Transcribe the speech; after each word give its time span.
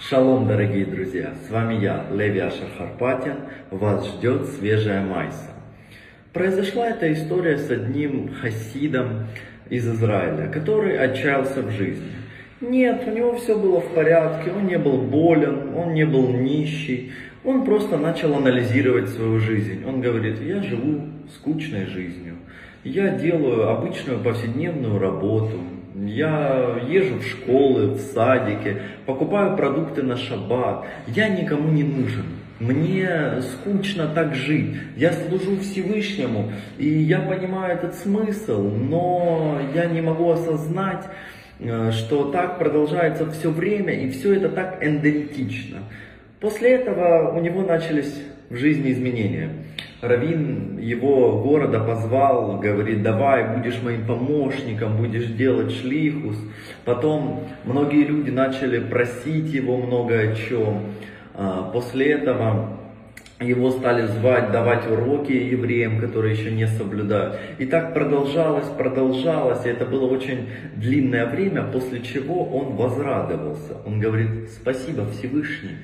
Шалом, 0.00 0.48
дорогие 0.48 0.84
друзья! 0.84 1.34
С 1.46 1.50
вами 1.50 1.74
я, 1.74 2.04
Леви 2.12 2.40
Ашер 2.40 2.66
Харпатин. 2.76 3.36
Вас 3.70 4.04
ждет 4.08 4.48
свежая 4.48 5.00
майса. 5.00 5.52
Произошла 6.32 6.88
эта 6.88 7.12
история 7.12 7.56
с 7.56 7.70
одним 7.70 8.34
хасидом 8.34 9.28
из 9.70 9.88
Израиля, 9.88 10.50
который 10.52 10.98
отчаялся 10.98 11.62
в 11.62 11.70
жизни. 11.70 12.10
Нет, 12.60 13.04
у 13.06 13.12
него 13.12 13.36
все 13.36 13.56
было 13.56 13.80
в 13.80 13.94
порядке, 13.94 14.50
он 14.50 14.66
не 14.66 14.78
был 14.78 14.98
болен, 14.98 15.74
он 15.76 15.94
не 15.94 16.04
был 16.04 16.28
нищий. 16.28 17.12
Он 17.44 17.64
просто 17.64 17.96
начал 17.96 18.34
анализировать 18.34 19.08
свою 19.08 19.38
жизнь. 19.38 19.84
Он 19.86 20.00
говорит, 20.00 20.40
я 20.42 20.60
живу 20.60 21.02
скучной 21.36 21.86
жизнью. 21.86 22.34
Я 22.82 23.10
делаю 23.10 23.68
обычную 23.68 24.18
повседневную 24.18 24.98
работу, 24.98 25.60
я 25.94 26.80
езжу 26.88 27.18
в 27.18 27.26
школы, 27.26 27.94
в 27.94 28.00
садики, 28.00 28.82
покупаю 29.06 29.56
продукты 29.56 30.02
на 30.02 30.16
шаббат. 30.16 30.86
Я 31.06 31.28
никому 31.28 31.70
не 31.70 31.84
нужен. 31.84 32.24
Мне 32.60 33.42
скучно 33.42 34.08
так 34.08 34.34
жить. 34.34 34.76
Я 34.96 35.12
служу 35.12 35.58
Всевышнему, 35.60 36.52
и 36.78 36.88
я 36.88 37.20
понимаю 37.20 37.74
этот 37.74 37.94
смысл, 37.94 38.62
но 38.62 39.60
я 39.74 39.86
не 39.86 40.00
могу 40.00 40.30
осознать, 40.30 41.04
э, 41.58 41.90
что 41.92 42.30
так 42.30 42.58
продолжается 42.58 43.30
все 43.30 43.50
время, 43.50 43.92
и 43.92 44.10
все 44.10 44.34
это 44.34 44.48
так 44.48 44.84
эндемитично. 44.84 45.78
После 46.40 46.70
этого 46.70 47.32
у 47.36 47.40
него 47.40 47.62
начались 47.62 48.22
в 48.50 48.56
жизни 48.56 48.92
изменения. 48.92 49.50
Равин 50.08 50.78
его 50.78 51.42
города 51.42 51.80
позвал, 51.80 52.58
говорит, 52.58 53.02
давай, 53.02 53.56
будешь 53.56 53.82
моим 53.82 54.06
помощником, 54.06 54.96
будешь 54.96 55.26
делать 55.26 55.72
шлихус. 55.72 56.36
Потом 56.84 57.44
многие 57.64 58.04
люди 58.04 58.30
начали 58.30 58.78
просить 58.78 59.52
его 59.52 59.76
много 59.76 60.18
о 60.18 60.34
чем. 60.34 60.82
А, 61.34 61.70
после 61.72 62.12
этого 62.12 62.78
его 63.40 63.70
стали 63.70 64.06
звать, 64.06 64.52
давать 64.52 64.86
уроки 64.90 65.32
евреям, 65.32 66.00
которые 66.00 66.34
еще 66.34 66.50
не 66.50 66.66
соблюдают. 66.66 67.36
И 67.58 67.66
так 67.66 67.92
продолжалось, 67.92 68.66
продолжалось, 68.78 69.66
и 69.66 69.68
это 69.68 69.84
было 69.84 70.06
очень 70.06 70.48
длинное 70.76 71.26
время, 71.26 71.64
после 71.64 72.00
чего 72.02 72.44
он 72.44 72.76
возрадовался. 72.76 73.76
Он 73.84 73.98
говорит, 73.98 74.50
спасибо 74.50 75.06
Всевышний. 75.10 75.76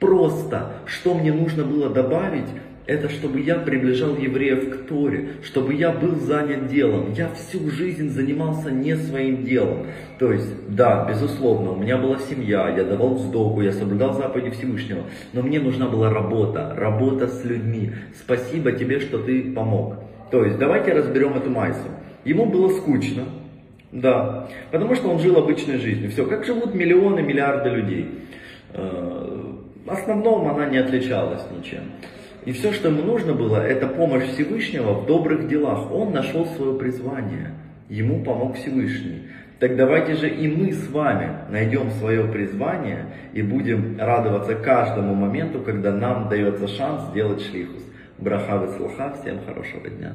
Просто, 0.00 0.72
что 0.86 1.14
мне 1.14 1.32
нужно 1.32 1.64
было 1.64 1.88
добавить, 1.88 2.48
это 2.86 3.08
чтобы 3.08 3.40
я 3.40 3.56
приближал 3.56 4.16
евреев 4.16 4.70
к 4.70 4.88
Торе, 4.88 5.30
чтобы 5.42 5.74
я 5.74 5.90
был 5.90 6.14
занят 6.16 6.68
делом. 6.68 7.12
Я 7.14 7.30
всю 7.30 7.68
жизнь 7.68 8.10
занимался 8.10 8.70
не 8.70 8.96
своим 8.96 9.44
делом. 9.44 9.86
То 10.18 10.32
есть, 10.32 10.48
да, 10.68 11.04
безусловно, 11.08 11.72
у 11.72 11.76
меня 11.76 11.96
была 11.98 12.18
семья, 12.18 12.68
я 12.68 12.84
давал 12.84 13.14
вздоху, 13.14 13.60
я 13.60 13.72
соблюдал 13.72 14.14
заповеди 14.14 14.50
Всевышнего, 14.50 15.02
но 15.32 15.42
мне 15.42 15.58
нужна 15.58 15.88
была 15.88 16.12
работа, 16.12 16.74
работа 16.76 17.26
с 17.26 17.44
людьми. 17.44 17.92
Спасибо 18.14 18.72
тебе, 18.72 19.00
что 19.00 19.18
ты 19.18 19.52
помог. 19.52 19.96
То 20.30 20.44
есть, 20.44 20.58
давайте 20.58 20.92
разберем 20.92 21.34
эту 21.34 21.50
майсу. 21.50 21.88
Ему 22.24 22.46
было 22.46 22.68
скучно, 22.68 23.24
да, 23.92 24.48
потому 24.70 24.94
что 24.94 25.08
он 25.08 25.18
жил 25.18 25.36
обычной 25.38 25.78
жизнью. 25.78 26.10
Все, 26.10 26.24
как 26.26 26.44
живут 26.44 26.74
миллионы, 26.74 27.20
миллиарды 27.22 27.70
людей. 27.70 28.10
Э, 28.72 29.52
в 29.84 29.90
основном 29.90 30.48
она 30.48 30.66
не 30.66 30.78
отличалась 30.78 31.42
ничем. 31.56 31.82
И 32.46 32.52
все, 32.52 32.72
что 32.72 32.88
ему 32.88 33.02
нужно 33.02 33.34
было, 33.34 33.56
это 33.56 33.88
помощь 33.88 34.22
Всевышнего 34.28 34.92
в 34.94 35.06
добрых 35.06 35.48
делах. 35.48 35.90
Он 35.92 36.12
нашел 36.12 36.46
свое 36.46 36.78
призвание. 36.78 37.50
Ему 37.88 38.22
помог 38.22 38.54
Всевышний. 38.54 39.22
Так 39.58 39.74
давайте 39.74 40.14
же 40.14 40.28
и 40.28 40.46
мы 40.48 40.72
с 40.72 40.88
вами 40.88 41.28
найдем 41.50 41.90
свое 41.90 42.24
призвание 42.24 43.06
и 43.32 43.42
будем 43.42 43.98
радоваться 43.98 44.54
каждому 44.54 45.14
моменту, 45.14 45.60
когда 45.60 45.92
нам 45.92 46.28
дается 46.28 46.68
шанс 46.68 47.10
сделать 47.10 47.42
шлихус. 47.42 47.82
Браха 48.18 48.64
и 48.64 49.20
всем 49.20 49.40
хорошего 49.44 49.88
дня. 49.88 50.14